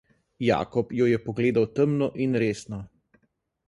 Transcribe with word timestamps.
Jakob 0.45 0.95
jo 1.01 1.05
je 1.11 1.19
pogledal 1.27 1.69
temno 1.81 2.11
in 2.27 2.37
resno. 2.45 2.85